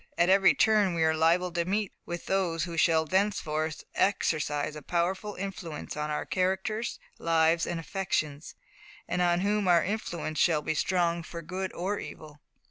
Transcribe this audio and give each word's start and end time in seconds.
At 0.17 0.29
every 0.29 0.55
turn 0.55 0.95
we 0.95 1.03
are 1.03 1.13
liable 1.13 1.51
to 1.51 1.63
meet 1.63 1.93
with 2.07 2.25
those 2.25 2.63
who 2.63 2.75
shall 2.75 3.05
thenceforth 3.05 3.83
exercise 3.93 4.75
a 4.75 4.81
powerful 4.81 5.35
influence 5.35 5.95
on 5.95 6.09
our 6.09 6.25
characters, 6.25 6.97
lives, 7.19 7.67
and 7.67 7.79
affections, 7.79 8.55
and 9.07 9.21
on 9.21 9.41
whom 9.41 9.67
our 9.67 9.83
influence 9.85 10.39
shall 10.39 10.63
be 10.63 10.73
strong 10.73 11.21
for 11.21 11.43
good 11.43 11.71
or 11.73 11.99
evil. 11.99 12.41